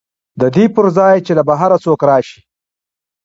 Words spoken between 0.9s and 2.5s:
ځای چې له بهر څوک راشي